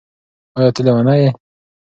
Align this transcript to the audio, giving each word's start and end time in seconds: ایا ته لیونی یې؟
ایا 0.57 0.69
ته 0.75 0.81
لیونی 0.85 1.15
یې؟ 1.21 1.29